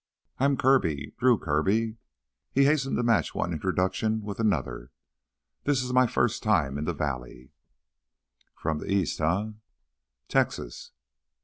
[0.39, 1.97] "I'm Kirby, Drew Kirby."
[2.51, 4.89] He hastened to match one introduction with another.
[5.65, 7.51] "This is my first time in the valley—"
[8.55, 9.51] "From th' east, eh?"
[10.27, 10.93] "Texas."